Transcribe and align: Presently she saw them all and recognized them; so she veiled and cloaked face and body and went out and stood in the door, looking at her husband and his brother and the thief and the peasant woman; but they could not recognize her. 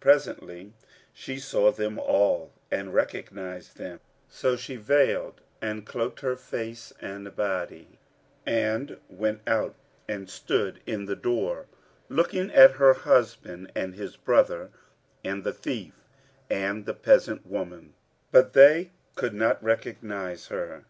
Presently 0.00 0.72
she 1.12 1.38
saw 1.38 1.70
them 1.70 2.00
all 2.00 2.50
and 2.68 2.92
recognized 2.92 3.76
them; 3.76 4.00
so 4.28 4.56
she 4.56 4.74
veiled 4.74 5.40
and 5.62 5.86
cloaked 5.86 6.24
face 6.40 6.92
and 7.00 7.36
body 7.36 8.00
and 8.44 8.96
went 9.08 9.40
out 9.46 9.76
and 10.08 10.28
stood 10.28 10.80
in 10.84 11.04
the 11.04 11.14
door, 11.14 11.66
looking 12.08 12.50
at 12.50 12.72
her 12.72 12.92
husband 12.94 13.70
and 13.76 13.94
his 13.94 14.16
brother 14.16 14.70
and 15.22 15.44
the 15.44 15.52
thief 15.52 15.94
and 16.50 16.86
the 16.86 16.94
peasant 16.94 17.46
woman; 17.46 17.94
but 18.32 18.52
they 18.52 18.90
could 19.14 19.32
not 19.32 19.62
recognize 19.62 20.48
her. 20.48 20.86